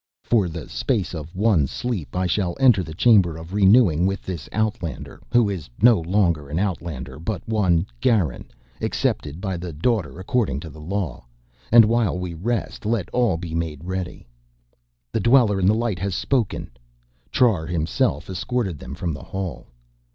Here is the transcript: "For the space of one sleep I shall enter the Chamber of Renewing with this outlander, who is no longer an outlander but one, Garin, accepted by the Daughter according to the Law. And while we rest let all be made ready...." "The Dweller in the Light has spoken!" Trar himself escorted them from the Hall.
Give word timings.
"For 0.23 0.49
the 0.49 0.67
space 0.67 1.13
of 1.13 1.35
one 1.35 1.67
sleep 1.67 2.15
I 2.15 2.25
shall 2.25 2.57
enter 2.59 2.81
the 2.81 2.95
Chamber 2.95 3.37
of 3.37 3.53
Renewing 3.53 4.07
with 4.07 4.23
this 4.23 4.49
outlander, 4.51 5.21
who 5.31 5.47
is 5.47 5.69
no 5.79 5.99
longer 6.01 6.49
an 6.49 6.57
outlander 6.57 7.19
but 7.19 7.47
one, 7.47 7.85
Garin, 7.99 8.45
accepted 8.81 9.39
by 9.39 9.57
the 9.57 9.71
Daughter 9.71 10.19
according 10.19 10.59
to 10.61 10.71
the 10.71 10.81
Law. 10.81 11.27
And 11.71 11.85
while 11.85 12.17
we 12.17 12.33
rest 12.33 12.83
let 12.83 13.09
all 13.11 13.37
be 13.37 13.53
made 13.53 13.83
ready...." 13.83 14.25
"The 15.11 15.19
Dweller 15.19 15.59
in 15.59 15.67
the 15.67 15.75
Light 15.75 15.99
has 15.99 16.15
spoken!" 16.15 16.71
Trar 17.31 17.67
himself 17.69 18.27
escorted 18.27 18.79
them 18.79 18.95
from 18.95 19.13
the 19.13 19.21
Hall. 19.21 19.67